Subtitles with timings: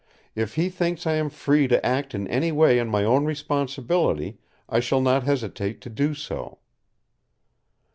[0.33, 4.39] If he thinks I am free to act in any way on my own responsibility,
[4.67, 6.57] I shall not hesitate to do so."